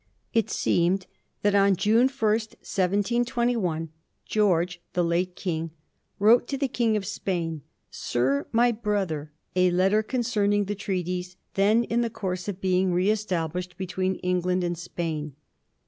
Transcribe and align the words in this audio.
It 0.33 0.49
seemed 0.49 1.05
that 1.43 1.53
on 1.53 1.75
June 1.75 2.07
1, 2.07 2.07
1721, 2.09 3.89
George, 4.25 4.81
the 4.93 5.03
late 5.03 5.35
King, 5.35 5.69
wrote 6.17 6.47
to 6.47 6.57
the 6.57 6.67
King 6.67 6.97
of 6.97 7.05
Spain,' 7.05 7.61
Sir 8.07 8.47
my 8.51 8.71
brother,' 8.71 9.31
a 9.55 9.69
letter 9.69 10.01
concerning 10.01 10.65
the 10.65 10.73
treaties 10.73 11.35
then 11.53 11.83
in 11.83 12.01
the 12.01 12.09
course 12.09 12.47
of 12.47 12.59
being 12.59 12.91
re 12.91 13.11
established 13.11 13.77
between 13.77 14.15
England 14.15 14.63
and 14.63 14.75
Spain. 14.75 15.35